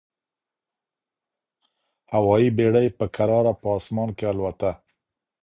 [2.13, 4.71] هوايي بېړۍ په کراره په اسمان کي البوته.